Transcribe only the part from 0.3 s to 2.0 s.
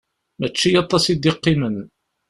Mačči aṭas i d-iqqimen.